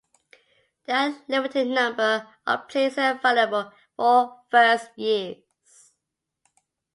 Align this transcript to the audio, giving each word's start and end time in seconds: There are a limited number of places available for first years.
There 0.87 0.95
are 0.95 1.09
a 1.09 1.19
limited 1.27 1.67
number 1.67 2.27
of 2.47 2.67
places 2.69 2.97
available 2.97 3.71
for 3.95 4.41
first 4.49 4.97
years. 4.97 5.93